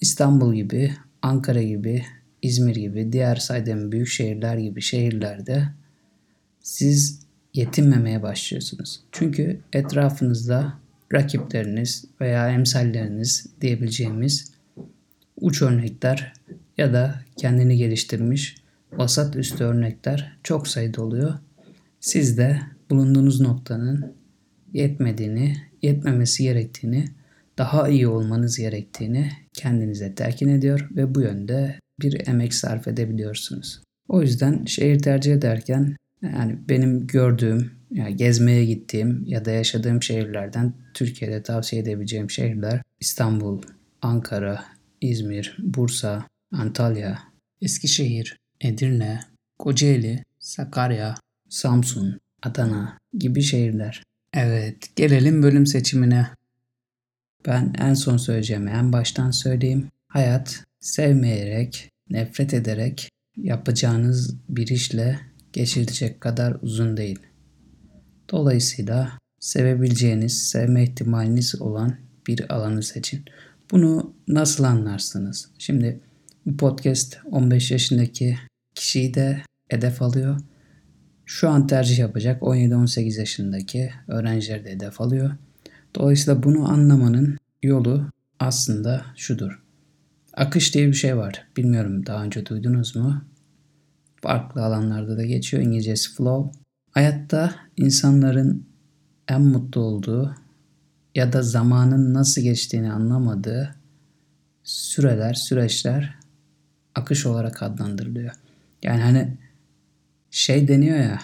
İstanbul 0.00 0.54
gibi, 0.54 0.94
Ankara 1.22 1.62
gibi, 1.62 2.04
İzmir 2.42 2.76
gibi, 2.76 3.12
diğer 3.12 3.36
saydığım 3.36 3.92
büyük 3.92 4.08
şehirler 4.08 4.56
gibi 4.56 4.82
şehirlerde 4.82 5.68
siz 6.60 7.20
yetinmemeye 7.54 8.22
başlıyorsunuz. 8.22 9.00
Çünkü 9.12 9.60
etrafınızda 9.72 10.74
rakipleriniz 11.12 12.04
veya 12.20 12.50
emsalleriniz 12.50 13.46
diyebileceğimiz 13.60 14.52
uç 15.36 15.62
örnekler 15.62 16.32
ya 16.78 16.92
da 16.92 17.20
kendini 17.36 17.76
geliştirmiş 17.76 18.56
vasat 18.92 19.36
üstü 19.36 19.64
örnekler 19.64 20.38
çok 20.42 20.68
sayıda 20.68 21.02
oluyor. 21.02 21.34
Siz 22.00 22.38
de 22.38 22.60
bulunduğunuz 22.90 23.40
noktanın 23.40 24.14
yetmediğini, 24.72 25.56
yetmemesi 25.82 26.42
gerektiğini, 26.42 27.04
daha 27.58 27.88
iyi 27.88 28.08
olmanız 28.08 28.58
gerektiğini 28.58 29.30
kendinize 29.52 30.14
telkin 30.14 30.48
ediyor 30.48 30.88
ve 30.96 31.14
bu 31.14 31.20
yönde 31.20 31.78
bir 32.02 32.28
emek 32.28 32.54
sarf 32.54 32.88
edebiliyorsunuz. 32.88 33.82
O 34.08 34.22
yüzden 34.22 34.64
şehir 34.64 34.98
tercih 34.98 35.34
ederken 35.34 35.96
yani 36.22 36.58
benim 36.68 37.06
gördüğüm, 37.06 37.70
yani 37.90 38.16
gezmeye 38.16 38.64
gittiğim 38.64 39.24
ya 39.26 39.44
da 39.44 39.50
yaşadığım 39.50 40.02
şehirlerden 40.02 40.74
Türkiye'de 40.94 41.42
tavsiye 41.42 41.82
edebileceğim 41.82 42.30
şehirler 42.30 42.82
İstanbul, 43.00 43.62
Ankara, 44.02 44.64
İzmir, 45.00 45.56
Bursa, 45.58 46.26
Antalya, 46.52 47.18
Eskişehir, 47.62 48.38
Edirne, 48.60 49.20
Kocaeli, 49.58 50.24
Sakarya, 50.38 51.14
Samsun, 51.48 52.20
Adana 52.42 52.98
gibi 53.18 53.42
şehirler. 53.42 54.02
Evet, 54.34 54.96
gelelim 54.96 55.42
bölüm 55.42 55.66
seçimine. 55.66 56.26
Ben 57.46 57.72
en 57.78 57.94
son 57.94 58.16
söyleyeceğimi 58.16 58.70
en 58.70 58.92
baştan 58.92 59.30
söyleyeyim. 59.30 59.88
Hayat 60.08 60.64
sevmeyerek, 60.80 61.90
nefret 62.10 62.54
ederek 62.54 63.08
yapacağınız 63.36 64.36
bir 64.48 64.66
işle 64.66 65.20
geçilecek 65.52 66.20
kadar 66.20 66.56
uzun 66.62 66.96
değil. 66.96 67.18
Dolayısıyla 68.32 69.18
sevebileceğiniz, 69.40 70.48
sevme 70.48 70.82
ihtimaliniz 70.82 71.62
olan 71.62 71.96
bir 72.26 72.54
alanı 72.54 72.82
seçin. 72.82 73.24
Bunu 73.70 74.14
nasıl 74.28 74.64
anlarsınız? 74.64 75.50
Şimdi 75.58 76.00
bu 76.46 76.56
podcast 76.56 77.18
15 77.30 77.70
yaşındaki 77.70 78.38
kişiyi 78.74 79.14
de 79.14 79.42
hedef 79.68 80.02
alıyor. 80.02 80.40
Şu 81.26 81.48
an 81.48 81.66
tercih 81.66 81.98
yapacak 81.98 82.42
17-18 82.42 83.18
yaşındaki 83.18 83.90
öğrencileri 84.08 84.64
de 84.64 84.70
hedef 84.70 85.00
alıyor. 85.00 85.30
Dolayısıyla 85.94 86.42
bunu 86.42 86.70
anlamanın 86.70 87.38
yolu 87.62 88.10
aslında 88.40 89.04
şudur. 89.16 89.62
Akış 90.34 90.74
diye 90.74 90.86
bir 90.86 90.92
şey 90.94 91.16
var. 91.16 91.46
Bilmiyorum 91.56 92.06
daha 92.06 92.24
önce 92.24 92.46
duydunuz 92.46 92.96
mu? 92.96 93.24
Farklı 94.22 94.64
alanlarda 94.64 95.16
da 95.16 95.24
geçiyor. 95.24 95.62
İngilizcesi 95.62 96.14
flow. 96.14 96.58
Hayatta 96.98 97.54
insanların 97.76 98.66
en 99.28 99.42
mutlu 99.42 99.80
olduğu 99.80 100.34
ya 101.14 101.32
da 101.32 101.42
zamanın 101.42 102.14
nasıl 102.14 102.42
geçtiğini 102.42 102.92
anlamadığı 102.92 103.74
süreler, 104.62 105.34
süreçler 105.34 106.14
akış 106.94 107.26
olarak 107.26 107.62
adlandırılıyor. 107.62 108.34
Yani 108.82 109.02
hani 109.02 109.38
şey 110.30 110.68
deniyor 110.68 110.98
ya 110.98 111.20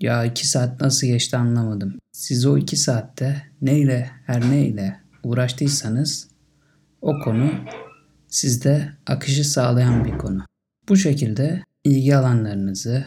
ya 0.00 0.24
iki 0.24 0.46
saat 0.46 0.80
nasıl 0.80 1.06
geçti 1.06 1.36
anlamadım. 1.36 1.98
Siz 2.12 2.46
o 2.46 2.58
iki 2.58 2.76
saatte 2.76 3.42
neyle 3.62 4.10
her 4.26 4.50
neyle 4.50 5.00
uğraştıysanız 5.22 6.28
o 7.02 7.18
konu 7.24 7.50
sizde 8.28 8.92
akışı 9.06 9.44
sağlayan 9.44 10.04
bir 10.04 10.18
konu. 10.18 10.44
Bu 10.88 10.96
şekilde 10.96 11.62
ilgi 11.84 12.16
alanlarınızı, 12.16 13.06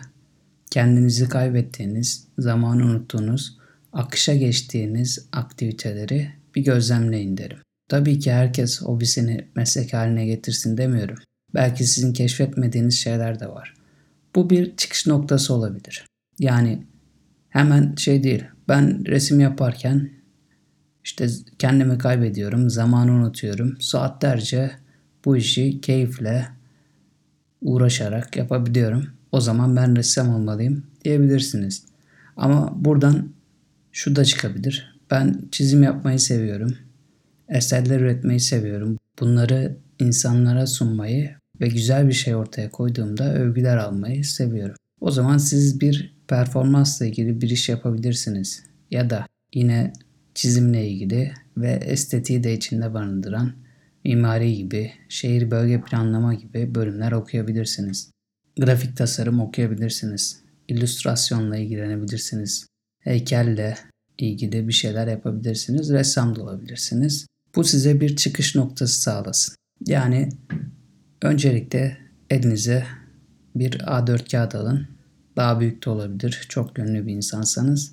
kendinizi 0.71 1.29
kaybettiğiniz, 1.29 2.27
zamanı 2.37 2.85
unuttuğunuz, 2.85 3.57
akışa 3.93 4.35
geçtiğiniz 4.35 5.27
aktiviteleri 5.31 6.29
bir 6.55 6.63
gözlemleyin 6.63 7.37
derim. 7.37 7.57
Tabii 7.89 8.19
ki 8.19 8.31
herkes 8.31 8.81
hobisini 8.81 9.47
meslek 9.55 9.93
haline 9.93 10.25
getirsin 10.25 10.77
demiyorum. 10.77 11.17
Belki 11.53 11.83
sizin 11.83 12.13
keşfetmediğiniz 12.13 12.97
şeyler 12.97 13.39
de 13.39 13.47
var. 13.47 13.73
Bu 14.35 14.49
bir 14.49 14.75
çıkış 14.75 15.07
noktası 15.07 15.53
olabilir. 15.53 16.05
Yani 16.39 16.83
hemen 17.49 17.95
şey 17.95 18.23
değil. 18.23 18.43
Ben 18.67 19.05
resim 19.05 19.39
yaparken 19.39 20.09
işte 21.03 21.27
kendimi 21.59 21.97
kaybediyorum, 21.97 22.69
zamanı 22.69 23.11
unutuyorum. 23.11 23.81
Saatlerce 23.81 24.71
bu 25.25 25.37
işi 25.37 25.81
keyifle 25.81 26.47
uğraşarak 27.61 28.37
yapabiliyorum. 28.37 29.18
O 29.31 29.41
zaman 29.41 29.75
ben 29.75 29.95
ressam 29.95 30.29
olmalıyım 30.29 30.83
diyebilirsiniz. 31.05 31.85
Ama 32.37 32.85
buradan 32.85 33.29
şu 33.91 34.15
da 34.15 34.25
çıkabilir. 34.25 34.99
Ben 35.11 35.41
çizim 35.51 35.83
yapmayı 35.83 36.19
seviyorum. 36.19 36.77
Eserler 37.49 37.99
üretmeyi 37.99 38.39
seviyorum. 38.39 38.97
Bunları 39.19 39.77
insanlara 39.99 40.67
sunmayı 40.67 41.35
ve 41.61 41.67
güzel 41.67 42.07
bir 42.07 42.13
şey 42.13 42.35
ortaya 42.35 42.69
koyduğumda 42.69 43.33
övgüler 43.33 43.77
almayı 43.77 44.25
seviyorum. 44.25 44.75
O 45.01 45.11
zaman 45.11 45.37
siz 45.37 45.81
bir 45.81 46.15
performansla 46.27 47.05
ilgili 47.05 47.41
bir 47.41 47.49
iş 47.49 47.69
yapabilirsiniz. 47.69 48.63
Ya 48.91 49.09
da 49.09 49.25
yine 49.53 49.93
çizimle 50.35 50.89
ilgili 50.89 51.31
ve 51.57 51.71
estetiği 51.71 52.43
de 52.43 52.53
içinde 52.53 52.93
barındıran 52.93 53.53
mimari 54.05 54.55
gibi, 54.55 54.91
şehir 55.09 55.51
bölge 55.51 55.81
planlama 55.81 56.33
gibi 56.33 56.75
bölümler 56.75 57.11
okuyabilirsiniz. 57.11 58.11
Grafik 58.59 58.97
tasarım 58.97 59.39
okuyabilirsiniz. 59.39 60.39
İllüstrasyonla 60.67 61.57
ilgilenebilirsiniz. 61.57 62.67
Heykelle 62.99 63.77
ilgili 64.17 64.67
bir 64.67 64.73
şeyler 64.73 65.07
yapabilirsiniz. 65.07 65.89
Ressam 65.89 66.35
da 66.35 66.43
olabilirsiniz. 66.43 67.27
Bu 67.55 67.63
size 67.63 68.01
bir 68.01 68.15
çıkış 68.15 68.55
noktası 68.55 69.01
sağlasın. 69.01 69.55
Yani 69.87 70.29
öncelikle 71.21 71.97
elinize 72.29 72.85
bir 73.55 73.71
A4 73.71 74.31
kağıt 74.31 74.55
alın. 74.55 74.87
Daha 75.35 75.59
büyük 75.59 75.85
de 75.85 75.89
olabilir. 75.89 76.45
Çok 76.49 76.75
gönüllü 76.75 77.07
bir 77.07 77.13
insansanız. 77.13 77.91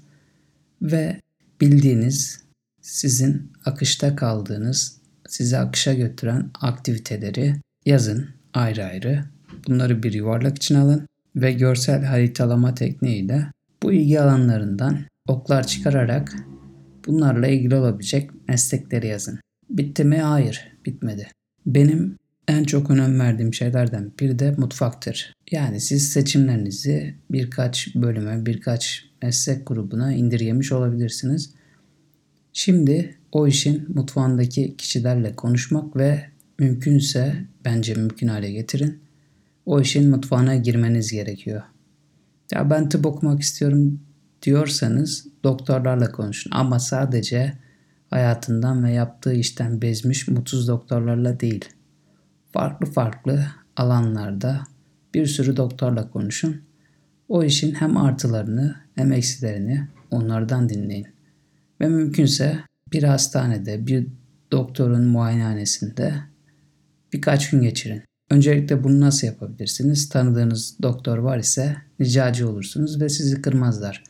Ve 0.82 1.20
bildiğiniz, 1.60 2.40
sizin 2.80 3.52
akışta 3.64 4.16
kaldığınız, 4.16 5.00
sizi 5.28 5.58
akışa 5.58 5.94
götüren 5.94 6.50
aktiviteleri 6.60 7.56
yazın 7.84 8.28
ayrı 8.54 8.84
ayrı. 8.84 9.35
Bunları 9.66 10.02
bir 10.02 10.12
yuvarlak 10.12 10.56
için 10.56 10.74
alın 10.74 11.06
ve 11.36 11.52
görsel 11.52 12.04
haritalama 12.04 12.74
tekniğiyle 12.74 13.46
bu 13.82 13.92
ilgi 13.92 14.20
alanlarından 14.20 14.98
oklar 15.28 15.66
çıkararak 15.66 16.36
bunlarla 17.06 17.46
ilgili 17.46 17.74
olabilecek 17.74 18.30
meslekleri 18.48 19.06
yazın. 19.06 19.40
Bitti 19.70 20.04
mi? 20.04 20.18
Hayır, 20.18 20.72
bitmedi. 20.86 21.28
Benim 21.66 22.16
en 22.48 22.64
çok 22.64 22.90
önem 22.90 23.20
verdiğim 23.20 23.54
şeylerden 23.54 24.12
biri 24.20 24.38
de 24.38 24.50
mutfaktır. 24.50 25.32
Yani 25.50 25.80
siz 25.80 26.12
seçimlerinizi 26.12 27.14
birkaç 27.30 27.94
bölüme, 27.94 28.46
birkaç 28.46 29.04
meslek 29.22 29.66
grubuna 29.66 30.12
indirgemiş 30.12 30.72
olabilirsiniz. 30.72 31.50
Şimdi 32.52 33.18
o 33.32 33.46
işin 33.46 33.86
mutfağındaki 33.94 34.76
kişilerle 34.76 35.36
konuşmak 35.36 35.96
ve 35.96 36.24
mümkünse 36.58 37.34
bence 37.64 37.94
mümkün 37.94 38.28
hale 38.28 38.50
getirin. 38.50 39.05
O 39.66 39.80
işin 39.80 40.10
mutfağına 40.10 40.56
girmeniz 40.56 41.12
gerekiyor. 41.12 41.62
Ya 42.52 42.70
ben 42.70 42.88
tıp 42.88 43.06
okumak 43.06 43.40
istiyorum 43.40 44.00
diyorsanız 44.42 45.26
doktorlarla 45.44 46.12
konuşun 46.12 46.50
ama 46.50 46.78
sadece 46.78 47.58
hayatından 48.10 48.84
ve 48.84 48.92
yaptığı 48.92 49.34
işten 49.34 49.82
bezmiş 49.82 50.28
mutsuz 50.28 50.68
doktorlarla 50.68 51.40
değil. 51.40 51.64
Farklı 52.52 52.86
farklı 52.86 53.46
alanlarda 53.76 54.60
bir 55.14 55.26
sürü 55.26 55.56
doktorla 55.56 56.10
konuşun. 56.10 56.62
O 57.28 57.44
işin 57.44 57.74
hem 57.74 57.96
artılarını 57.96 58.76
hem 58.94 59.12
eksilerini 59.12 59.88
onlardan 60.10 60.68
dinleyin. 60.68 61.06
Ve 61.80 61.88
mümkünse 61.88 62.58
bir 62.92 63.02
hastanede, 63.02 63.86
bir 63.86 64.06
doktorun 64.52 65.04
muayenehanesinde 65.04 66.14
birkaç 67.12 67.50
gün 67.50 67.62
geçirin. 67.62 68.05
Öncelikle 68.30 68.84
bunu 68.84 69.00
nasıl 69.00 69.26
yapabilirsiniz? 69.26 70.08
Tanıdığınız 70.08 70.76
doktor 70.82 71.18
var 71.18 71.38
ise 71.38 71.76
ricacı 72.00 72.48
olursunuz 72.48 73.00
ve 73.00 73.08
sizi 73.08 73.42
kırmazlar. 73.42 74.04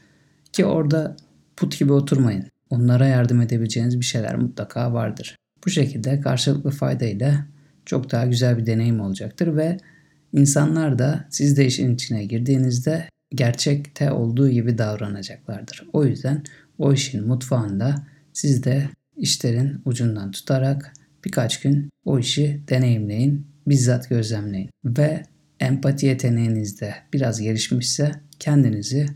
Ki 0.53 0.65
orada 0.65 1.17
put 1.57 1.79
gibi 1.79 1.93
oturmayın. 1.93 2.45
Onlara 2.71 3.07
yardım 3.07 3.41
edebileceğiniz 3.41 4.01
bir 4.01 4.05
şeyler 4.05 4.37
mutlaka 4.37 4.93
vardır. 4.93 5.37
Bu 5.67 5.71
şekilde 5.71 6.21
karşılıklı 6.21 6.71
faydayla 6.71 7.47
çok 7.87 8.13
daha 8.13 8.27
güzel 8.27 8.59
bir 8.59 8.67
deneyim 8.67 9.01
olacaktır 9.01 9.57
ve 9.57 9.77
insanlar 10.33 10.99
da 10.99 11.27
siz 11.31 11.57
de 11.57 11.67
işin 11.67 11.95
içine 11.95 12.25
girdiğinizde 12.25 13.09
gerçekte 13.31 14.13
olduğu 14.13 14.49
gibi 14.49 14.79
davranacaklardır. 14.79 15.89
O 15.93 16.05
yüzden 16.05 16.43
o 16.79 16.93
işin 16.93 17.27
mutfağında 17.27 17.95
siz 18.33 18.65
de 18.65 18.89
işlerin 19.17 19.81
ucundan 19.85 20.31
tutarak 20.31 20.93
birkaç 21.25 21.61
gün 21.61 21.91
o 22.05 22.19
işi 22.19 22.61
deneyimleyin, 22.69 23.47
bizzat 23.67 24.09
gözlemleyin 24.09 24.71
ve 24.85 25.23
empati 25.61 26.07
yeteneğiniz 26.07 26.81
de 26.81 26.95
biraz 27.13 27.41
gelişmişse 27.41 28.13
kendinizi 28.39 29.07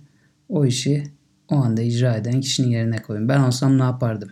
o 0.48 0.66
işi 0.66 1.04
o 1.48 1.56
anda 1.56 1.82
icra 1.82 2.16
eden 2.16 2.40
kişinin 2.40 2.68
yerine 2.68 3.02
koyun. 3.02 3.28
Ben 3.28 3.40
olsam 3.40 3.78
ne 3.78 3.82
yapardım? 3.82 4.30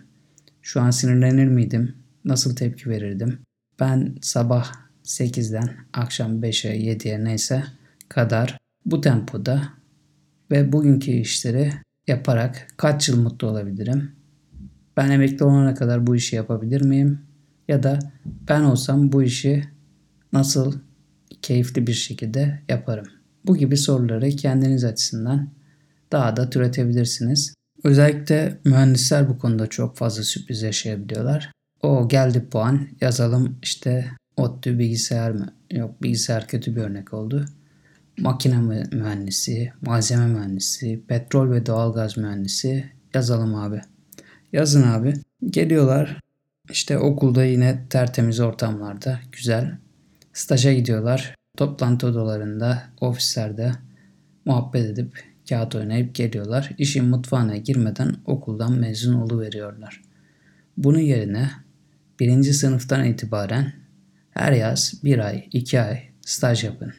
Şu 0.61 0.81
an 0.81 0.91
sinirlenir 0.91 1.47
miydim? 1.47 1.95
Nasıl 2.25 2.55
tepki 2.55 2.89
verirdim? 2.89 3.39
Ben 3.79 4.15
sabah 4.21 4.71
8'den 5.03 5.69
akşam 5.93 6.41
5'e 6.41 6.77
7'ye 6.77 7.23
neyse 7.23 7.63
kadar 8.09 8.57
bu 8.85 9.01
tempoda 9.01 9.63
ve 10.51 10.71
bugünkü 10.71 11.11
işleri 11.11 11.71
yaparak 12.07 12.67
kaç 12.77 13.09
yıl 13.09 13.21
mutlu 13.21 13.47
olabilirim? 13.47 14.11
Ben 14.97 15.11
emekli 15.11 15.45
olana 15.45 15.73
kadar 15.73 16.07
bu 16.07 16.15
işi 16.15 16.35
yapabilir 16.35 16.81
miyim? 16.81 17.19
Ya 17.67 17.83
da 17.83 17.99
ben 18.47 18.61
olsam 18.61 19.11
bu 19.11 19.23
işi 19.23 19.63
nasıl 20.33 20.79
keyifli 21.41 21.87
bir 21.87 21.93
şekilde 21.93 22.61
yaparım? 22.69 23.05
Bu 23.45 23.57
gibi 23.57 23.77
soruları 23.77 24.29
kendiniz 24.29 24.83
açısından 24.83 25.49
daha 26.11 26.35
da 26.35 26.49
türetebilirsiniz. 26.49 27.53
Özellikle 27.83 28.59
mühendisler 28.65 29.29
bu 29.29 29.37
konuda 29.37 29.67
çok 29.67 29.97
fazla 29.97 30.23
sürpriz 30.23 30.61
yaşayabiliyorlar. 30.61 31.51
O 31.81 32.07
geldi 32.07 32.45
puan 32.51 32.87
yazalım 33.01 33.59
işte 33.63 34.11
ODTÜ 34.37 34.79
bilgisayar 34.79 35.31
mı? 35.31 35.53
Yok 35.71 36.03
bilgisayar 36.03 36.47
kötü 36.47 36.75
bir 36.75 36.81
örnek 36.81 37.13
oldu. 37.13 37.45
Makine 38.17 38.85
mühendisi, 38.91 39.73
malzeme 39.81 40.27
mühendisi, 40.27 41.01
petrol 41.07 41.51
ve 41.51 41.65
doğalgaz 41.65 42.17
mühendisi 42.17 42.91
yazalım 43.13 43.55
abi. 43.55 43.81
Yazın 44.53 44.83
abi. 44.83 45.13
Geliyorlar 45.45 46.19
işte 46.69 46.97
okulda 46.97 47.45
yine 47.45 47.85
tertemiz 47.89 48.39
ortamlarda 48.39 49.19
güzel. 49.31 49.77
Staja 50.33 50.73
gidiyorlar. 50.73 51.35
Toplantı 51.57 52.07
odalarında, 52.07 52.83
ofislerde 53.01 53.71
muhabbet 54.45 54.85
edip 54.85 55.23
kağıt 55.49 55.75
oynayıp 55.75 56.15
geliyorlar. 56.15 56.71
İşin 56.77 57.05
mutfağına 57.05 57.57
girmeden 57.57 58.15
okuldan 58.25 58.73
mezun 58.73 59.39
veriyorlar. 59.39 60.01
Bunun 60.77 60.99
yerine 60.99 61.49
birinci 62.19 62.53
sınıftan 62.53 63.05
itibaren 63.05 63.73
her 64.29 64.51
yaz 64.51 64.93
bir 65.03 65.19
ay, 65.19 65.47
iki 65.51 65.81
ay 65.81 66.03
staj 66.21 66.63
yapın. 66.63 66.93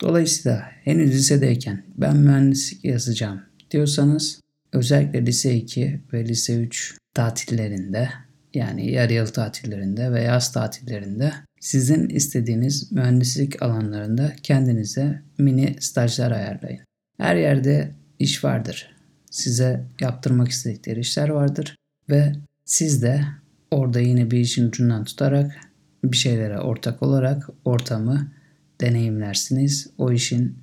Dolayısıyla 0.00 0.70
henüz 0.84 1.14
lisedeyken 1.14 1.84
ben 1.96 2.16
mühendislik 2.16 2.84
yazacağım 2.84 3.42
diyorsanız 3.70 4.40
özellikle 4.72 5.26
lise 5.26 5.54
2 5.54 6.00
ve 6.12 6.24
lise 6.28 6.62
3 6.62 6.98
tatillerinde 7.14 8.08
yani 8.54 8.90
yarı 8.90 9.12
yıl 9.12 9.26
tatillerinde 9.26 10.12
ve 10.12 10.22
yaz 10.22 10.52
tatillerinde 10.52 11.32
sizin 11.60 12.08
istediğiniz 12.08 12.92
mühendislik 12.92 13.62
alanlarında 13.62 14.32
kendinize 14.42 15.22
mini 15.38 15.76
stajlar 15.80 16.30
ayarlayın. 16.30 16.80
Her 17.16 17.36
yerde 17.36 17.90
iş 18.18 18.44
vardır. 18.44 18.96
Size 19.30 19.84
yaptırmak 20.00 20.48
istedikleri 20.48 21.00
işler 21.00 21.28
vardır 21.28 21.76
ve 22.10 22.32
siz 22.64 23.02
de 23.02 23.24
orada 23.70 24.00
yine 24.00 24.30
bir 24.30 24.38
işin 24.38 24.68
ucundan 24.68 25.04
tutarak 25.04 25.60
bir 26.04 26.16
şeylere 26.16 26.60
ortak 26.60 27.02
olarak 27.02 27.48
ortamı 27.64 28.32
deneyimlersiniz. 28.80 29.90
O 29.98 30.12
işin 30.12 30.58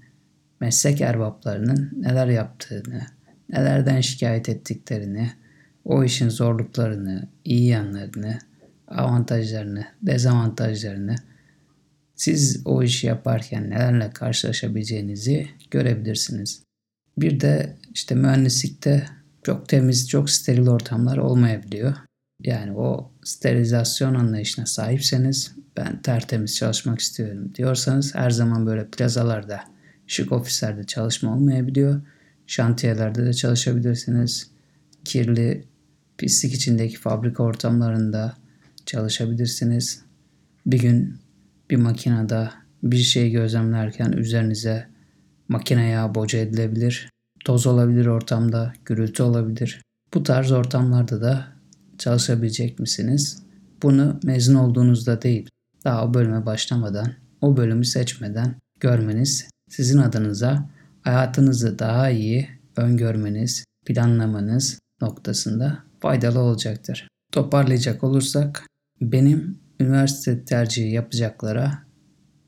meslek 0.61 1.01
erbaplarının 1.01 1.91
neler 1.97 2.27
yaptığını, 2.27 3.01
nelerden 3.49 4.01
şikayet 4.01 4.49
ettiklerini, 4.49 5.31
o 5.85 6.03
işin 6.03 6.29
zorluklarını, 6.29 7.27
iyi 7.45 7.67
yanlarını, 7.67 8.39
avantajlarını, 8.87 9.85
dezavantajlarını 10.01 11.15
siz 12.15 12.61
o 12.65 12.83
işi 12.83 13.07
yaparken 13.07 13.69
nelerle 13.69 14.09
karşılaşabileceğinizi 14.09 15.47
görebilirsiniz. 15.71 16.63
Bir 17.17 17.39
de 17.39 17.75
işte 17.93 18.15
mühendislikte 18.15 19.05
çok 19.43 19.69
temiz, 19.69 20.09
çok 20.09 20.29
steril 20.29 20.67
ortamlar 20.67 21.17
olmayabiliyor. 21.17 21.95
Yani 22.43 22.77
o 22.77 23.11
sterilizasyon 23.23 24.15
anlayışına 24.15 24.65
sahipseniz 24.65 25.55
ben 25.77 26.01
tertemiz 26.01 26.55
çalışmak 26.55 26.99
istiyorum 26.99 27.51
diyorsanız 27.55 28.15
her 28.15 28.29
zaman 28.29 28.65
böyle 28.65 28.87
plazalarda, 28.87 29.63
şık 30.07 30.31
ofislerde 30.31 30.83
çalışma 30.83 31.33
olmayabiliyor. 31.33 32.01
Şantiyelerde 32.47 33.25
de 33.25 33.33
çalışabilirsiniz. 33.33 34.51
Kirli, 35.05 35.63
pislik 36.17 36.53
içindeki 36.53 36.97
fabrika 36.97 37.43
ortamlarında 37.43 38.35
çalışabilirsiniz. 38.87 40.01
Bir 40.65 40.79
gün 40.79 41.19
bir 41.69 41.75
makinede 41.75 42.49
bir 42.83 42.97
şey 42.97 43.31
gözlemlerken 43.31 44.11
üzerinize 44.11 44.87
makine 45.47 45.89
yağı 45.89 46.15
boca 46.15 46.39
edilebilir. 46.39 47.09
Toz 47.45 47.67
olabilir 47.67 48.05
ortamda, 48.05 48.73
gürültü 48.85 49.23
olabilir. 49.23 49.81
Bu 50.13 50.23
tarz 50.23 50.51
ortamlarda 50.51 51.21
da 51.21 51.47
çalışabilecek 51.97 52.79
misiniz? 52.79 53.43
Bunu 53.83 54.19
mezun 54.23 54.55
olduğunuzda 54.55 55.21
değil, 55.21 55.49
daha 55.85 56.05
o 56.05 56.13
bölüme 56.13 56.45
başlamadan, 56.45 57.13
o 57.41 57.57
bölümü 57.57 57.85
seçmeden 57.85 58.55
görmeniz 58.79 59.49
sizin 59.69 59.97
adınıza 59.97 60.69
hayatınızı 61.01 61.79
daha 61.79 62.09
iyi 62.09 62.49
öngörmeniz, 62.75 63.65
planlamanız 63.85 64.79
noktasında 65.01 65.83
faydalı 65.99 66.39
olacaktır. 66.39 67.07
Toparlayacak 67.31 68.03
olursak 68.03 68.63
benim 69.01 69.57
üniversite 69.79 70.45
tercihi 70.45 70.91
yapacaklara 70.91 71.83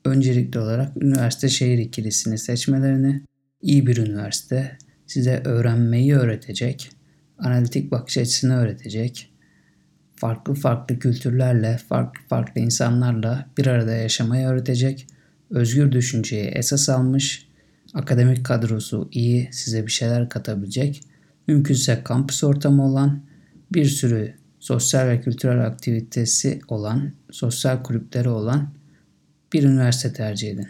öncelikli 0.05 0.59
olarak 0.59 1.03
üniversite 1.03 1.49
şehir 1.49 1.77
ikilisini 1.77 2.37
seçmelerini, 2.37 3.21
iyi 3.61 3.87
bir 3.87 3.97
üniversite 3.97 4.77
size 5.07 5.41
öğrenmeyi 5.45 6.15
öğretecek, 6.15 6.91
analitik 7.37 7.91
bakış 7.91 8.17
açısını 8.17 8.57
öğretecek, 8.57 9.31
farklı 10.15 10.53
farklı 10.53 10.99
kültürlerle, 10.99 11.77
farklı 11.77 12.21
farklı 12.27 12.61
insanlarla 12.61 13.49
bir 13.57 13.67
arada 13.67 13.91
yaşamayı 13.91 14.47
öğretecek, 14.47 15.07
özgür 15.49 15.91
düşünceyi 15.91 16.45
esas 16.45 16.89
almış, 16.89 17.47
akademik 17.93 18.45
kadrosu 18.45 19.09
iyi, 19.11 19.49
size 19.51 19.85
bir 19.85 19.91
şeyler 19.91 20.29
katabilecek, 20.29 21.01
mümkünse 21.47 22.01
kampüs 22.03 22.43
ortamı 22.43 22.85
olan, 22.85 23.21
bir 23.73 23.85
sürü 23.85 24.38
sosyal 24.59 25.07
ve 25.07 25.21
kültürel 25.21 25.65
aktivitesi 25.65 26.59
olan, 26.67 27.11
sosyal 27.31 27.83
kulüpleri 27.83 28.29
olan 28.29 28.73
bir 29.53 29.63
üniversite 29.63 30.13
tercih 30.13 30.51
edin. 30.51 30.67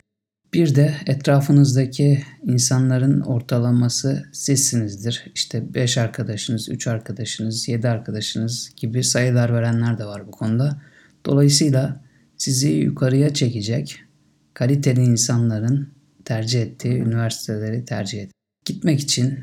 Bir 0.54 0.76
de 0.76 0.96
etrafınızdaki 1.06 2.24
insanların 2.44 3.22
ortalaması 3.22 4.26
sizsinizdir. 4.32 5.32
İşte 5.36 5.74
5 5.74 5.98
arkadaşınız, 5.98 6.70
3 6.70 6.88
arkadaşınız, 6.88 7.68
7 7.68 7.88
arkadaşınız 7.88 8.72
gibi 8.76 9.04
sayılar 9.04 9.54
verenler 9.54 9.98
de 9.98 10.06
var 10.06 10.28
bu 10.28 10.32
konuda. 10.32 10.82
Dolayısıyla 11.26 12.02
sizi 12.38 12.70
yukarıya 12.70 13.34
çekecek 13.34 14.02
kaliteli 14.54 15.02
insanların 15.02 15.90
tercih 16.26 16.62
ettiği 16.62 16.96
üniversiteleri 16.96 17.86
tercih 17.86 18.20
edin. 18.20 18.32
Gitmek 18.66 19.00
için, 19.00 19.40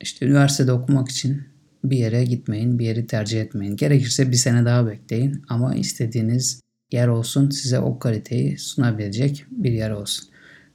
işte 0.00 0.26
üniversitede 0.26 0.72
okumak 0.72 1.08
için 1.08 1.42
bir 1.84 1.96
yere 1.96 2.24
gitmeyin, 2.24 2.78
bir 2.78 2.86
yeri 2.86 3.06
tercih 3.06 3.40
etmeyin. 3.40 3.76
Gerekirse 3.76 4.30
bir 4.30 4.36
sene 4.36 4.64
daha 4.64 4.86
bekleyin 4.86 5.42
ama 5.48 5.74
istediğiniz 5.74 6.60
yer 6.92 7.08
olsun, 7.08 7.50
size 7.50 7.78
o 7.78 7.98
kaliteyi 7.98 8.58
sunabilecek 8.58 9.44
bir 9.50 9.72
yer 9.72 9.90
olsun. 9.90 10.28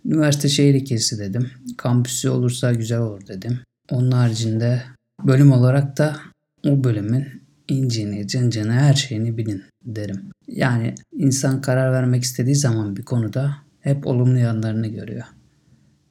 Üniversite 0.05 0.49
şehir 0.49 0.73
ikisi 0.73 1.19
dedim. 1.19 1.51
Kampüsü 1.77 2.29
olursa 2.29 2.73
güzel 2.73 2.99
olur 2.99 3.27
dedim. 3.27 3.59
Onun 3.91 4.11
haricinde 4.11 4.81
bölüm 5.23 5.51
olarak 5.51 5.97
da 5.97 6.17
o 6.65 6.83
bölümün 6.83 7.41
incini, 7.67 8.27
cıncını, 8.27 8.71
her 8.71 8.93
şeyini 8.93 9.37
bilin 9.37 9.63
derim. 9.85 10.21
Yani 10.47 10.95
insan 11.17 11.61
karar 11.61 11.91
vermek 11.91 12.23
istediği 12.23 12.55
zaman 12.55 12.95
bir 12.95 13.03
konuda 13.03 13.55
hep 13.81 14.07
olumlu 14.07 14.37
yanlarını 14.37 14.87
görüyor. 14.87 15.25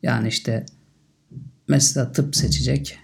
Yani 0.02 0.28
işte 0.28 0.66
mesela 1.68 2.12
tıp 2.12 2.36
seçecek 2.36 2.98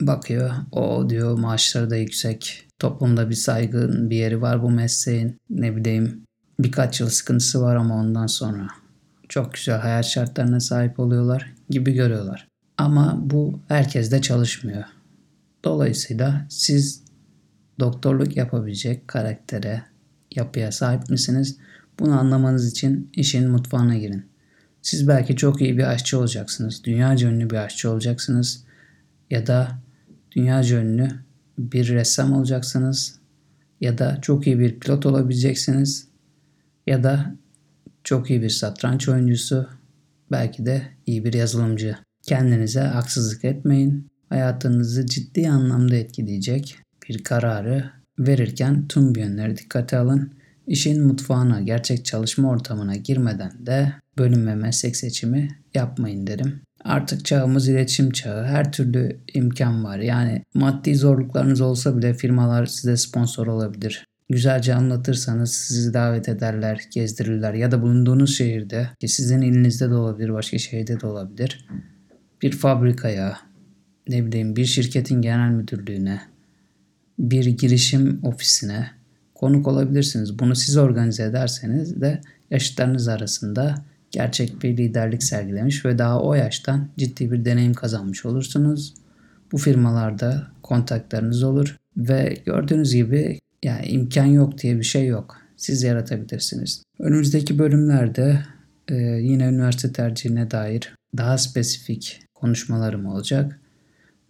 bakıyor. 0.00 0.50
O 0.72 1.10
diyor 1.10 1.38
maaşları 1.38 1.90
da 1.90 1.96
yüksek. 1.96 2.68
Toplumda 2.78 3.30
bir 3.30 3.34
saygın 3.34 4.10
bir 4.10 4.16
yeri 4.16 4.42
var 4.42 4.62
bu 4.62 4.70
mesleğin. 4.70 5.36
Ne 5.50 5.76
bileyim 5.76 6.24
birkaç 6.58 7.00
yıl 7.00 7.08
sıkıntısı 7.08 7.62
var 7.62 7.76
ama 7.76 7.94
ondan 7.94 8.26
sonra 8.26 8.68
çok 9.28 9.54
güzel 9.54 9.80
hayat 9.80 10.04
şartlarına 10.04 10.60
sahip 10.60 11.00
oluyorlar 11.00 11.52
gibi 11.70 11.92
görüyorlar. 11.92 12.48
Ama 12.78 13.18
bu 13.22 13.60
herkeste 13.68 14.22
çalışmıyor. 14.22 14.84
Dolayısıyla 15.64 16.46
siz 16.50 17.02
doktorluk 17.80 18.36
yapabilecek 18.36 19.08
karaktere, 19.08 19.82
yapıya 20.34 20.72
sahip 20.72 21.10
misiniz? 21.10 21.56
Bunu 21.98 22.20
anlamanız 22.20 22.70
için 22.70 23.10
işin 23.12 23.50
mutfağına 23.50 23.96
girin. 23.96 24.26
Siz 24.82 25.08
belki 25.08 25.36
çok 25.36 25.60
iyi 25.60 25.78
bir 25.78 25.84
aşçı 25.84 26.18
olacaksınız. 26.18 26.84
Dünyaca 26.84 27.28
ünlü 27.28 27.50
bir 27.50 27.56
aşçı 27.56 27.90
olacaksınız. 27.90 28.64
Ya 29.30 29.46
da 29.46 29.78
dünyaca 30.36 30.80
ünlü 30.80 31.08
bir 31.58 31.88
ressam 31.88 32.32
olacaksınız. 32.32 33.18
Ya 33.80 33.98
da 33.98 34.18
çok 34.22 34.46
iyi 34.46 34.58
bir 34.58 34.80
pilot 34.80 35.06
olabileceksiniz. 35.06 36.08
Ya 36.86 37.02
da 37.02 37.36
çok 38.04 38.30
iyi 38.30 38.42
bir 38.42 38.50
satranç 38.50 39.08
oyuncusu. 39.08 39.68
Belki 40.30 40.66
de 40.66 40.82
iyi 41.06 41.24
bir 41.24 41.32
yazılımcı. 41.32 41.96
Kendinize 42.22 42.80
haksızlık 42.80 43.44
etmeyin. 43.44 44.06
Hayatınızı 44.28 45.06
ciddi 45.06 45.48
anlamda 45.48 45.96
etkileyecek 45.96 46.78
bir 47.08 47.24
kararı 47.24 47.90
verirken 48.18 48.88
tüm 48.88 49.16
yönleri 49.16 49.56
dikkate 49.56 49.98
alın. 49.98 50.32
İşin 50.66 51.06
mutfağına, 51.06 51.60
gerçek 51.60 52.04
çalışma 52.04 52.50
ortamına 52.50 52.96
girmeden 52.96 53.66
de 53.66 53.92
bölüm 54.18 54.46
ve 54.46 54.54
meslek 54.54 54.96
seçimi 54.96 55.48
yapmayın 55.74 56.26
derim. 56.26 56.60
Artık 56.84 57.24
çağımız 57.24 57.68
iletişim 57.68 58.10
çağı. 58.10 58.44
Her 58.44 58.72
türlü 58.72 59.16
imkan 59.34 59.84
var. 59.84 59.98
Yani 59.98 60.42
maddi 60.54 60.94
zorluklarınız 60.94 61.60
olsa 61.60 61.98
bile 61.98 62.14
firmalar 62.14 62.66
size 62.66 62.96
sponsor 62.96 63.46
olabilir. 63.46 64.06
Güzelce 64.30 64.74
anlatırsanız 64.74 65.52
sizi 65.52 65.94
davet 65.94 66.28
ederler, 66.28 66.80
gezdirirler 66.94 67.54
ya 67.54 67.70
da 67.70 67.82
bulunduğunuz 67.82 68.36
şehirde 68.36 68.88
ki 69.00 69.08
sizin 69.08 69.40
ilinizde 69.40 69.90
de 69.90 69.94
olabilir, 69.94 70.32
başka 70.32 70.58
şehirde 70.58 71.00
de 71.00 71.06
olabilir. 71.06 71.66
Bir 72.42 72.52
fabrikaya, 72.52 73.38
ne 74.08 74.26
bileyim 74.26 74.56
bir 74.56 74.64
şirketin 74.64 75.22
genel 75.22 75.50
müdürlüğüne, 75.50 76.20
bir 77.18 77.46
girişim 77.46 78.20
ofisine 78.22 78.90
konuk 79.34 79.68
olabilirsiniz. 79.68 80.38
Bunu 80.38 80.56
siz 80.56 80.76
organize 80.76 81.22
ederseniz 81.22 82.00
de 82.00 82.20
yaşıtlarınız 82.50 83.08
arasında 83.08 83.74
gerçek 84.12 84.62
bir 84.62 84.76
liderlik 84.76 85.22
sergilemiş 85.22 85.84
ve 85.84 85.98
daha 85.98 86.22
o 86.22 86.34
yaştan 86.34 86.88
ciddi 86.98 87.32
bir 87.32 87.44
deneyim 87.44 87.74
kazanmış 87.74 88.26
olursunuz. 88.26 88.94
Bu 89.52 89.58
firmalarda 89.58 90.46
kontaklarınız 90.62 91.42
olur 91.42 91.76
ve 91.96 92.36
gördüğünüz 92.46 92.94
gibi 92.94 93.38
yani 93.62 93.86
imkan 93.86 94.24
yok 94.24 94.58
diye 94.58 94.78
bir 94.78 94.84
şey 94.84 95.06
yok. 95.06 95.36
Siz 95.56 95.82
yaratabilirsiniz. 95.82 96.82
Önümüzdeki 96.98 97.58
bölümlerde 97.58 98.42
e, 98.88 98.94
yine 98.96 99.44
üniversite 99.44 99.92
tercihine 99.92 100.50
dair 100.50 100.94
daha 101.16 101.38
spesifik 101.38 102.20
konuşmalarım 102.34 103.06
olacak. 103.06 103.60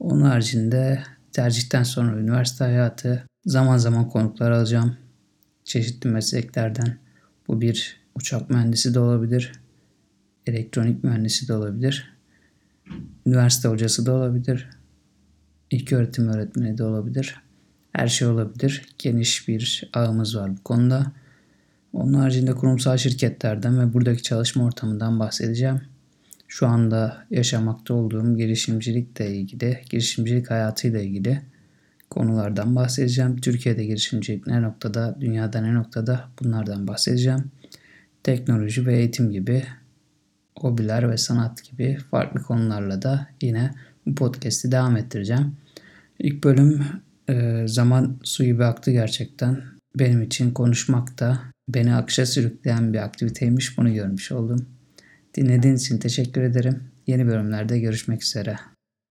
Onun 0.01 0.23
haricinde 0.23 1.03
tercihten 1.33 1.83
sonra 1.83 2.21
üniversite 2.21 2.65
hayatı 2.65 3.27
zaman 3.47 3.77
zaman 3.77 4.09
konuklar 4.09 4.51
alacağım. 4.51 4.97
Çeşitli 5.65 6.11
mesleklerden. 6.11 6.99
Bu 7.49 7.61
bir 7.61 8.01
uçak 8.15 8.51
mühendisi 8.51 8.95
de 8.95 8.99
olabilir. 8.99 9.53
Elektronik 10.47 11.05
mühendisi 11.05 11.49
de 11.49 11.55
olabilir. 11.55 12.13
Üniversite 13.27 13.69
hocası 13.69 14.07
da 14.07 14.13
olabilir. 14.13 14.69
İlk 15.71 15.93
öğretim 15.93 16.29
öğretmeni 16.29 16.79
de 16.79 16.85
olabilir. 16.85 17.37
Her 17.93 18.09
şey 18.09 18.29
olabilir. 18.29 18.83
Geniş 18.99 19.49
bir 19.49 19.91
ağımız 19.93 20.37
var 20.37 20.57
bu 20.57 20.63
konuda. 20.63 21.13
Onun 21.93 22.15
haricinde 22.15 22.53
kurumsal 22.53 22.97
şirketlerden 22.97 23.81
ve 23.81 23.93
buradaki 23.93 24.23
çalışma 24.23 24.65
ortamından 24.65 25.21
bahsedeceğim. 25.21 25.81
Şu 26.49 26.67
anda 26.67 27.27
yaşamakta 27.31 27.95
olduğum 27.95 28.37
girişimcilikle 28.37 29.37
ilgili, 29.37 29.81
girişimcilik 29.91 30.51
hayatıyla 30.51 31.01
ilgili 31.01 31.43
konulardan 32.11 32.77
bahsedeceğim. 32.77 33.37
Türkiye'de 33.37 33.85
girişimcilik 33.85 34.47
ne 34.47 34.63
noktada, 34.63 35.17
dünyada 35.21 35.61
ne 35.61 35.75
noktada 35.75 36.29
bunlardan 36.41 36.89
bahsedeceğim. 36.89 37.51
Teknoloji 38.23 38.87
ve 38.87 38.99
eğitim 38.99 39.33
gibi, 39.33 39.65
hobiler 40.59 41.11
ve 41.11 41.17
sanat 41.17 41.65
gibi 41.65 41.99
farklı 42.11 42.43
konularla 42.43 43.03
da 43.03 43.29
yine 43.43 43.71
bu 44.07 44.15
podcast'i 44.15 44.73
devam 44.73 44.97
ettireceğim. 44.97 45.57
İlk 46.19 46.45
bölüm 46.45 46.85
e, 47.29 47.65
zaman 47.67 48.21
suyu 48.23 48.55
bir 48.55 48.65
aktı 48.65 48.91
gerçekten. 48.91 49.63
Benim 49.99 50.23
için 50.23 50.51
konuşmak 50.51 51.21
da 51.21 51.41
beni 51.69 51.95
akışa 51.95 52.27
sürükleyen 52.27 52.93
bir 52.93 52.99
aktiviteymiş 52.99 53.79
bunu 53.79 53.95
görmüş 53.95 54.33
oldum. 54.33 54.67
Dinlediğiniz 55.35 55.83
için 55.83 55.99
teşekkür 55.99 56.43
ederim. 56.43 56.83
Yeni 57.07 57.27
bölümlerde 57.27 57.79
görüşmek 57.79 58.23
üzere. 58.23 58.57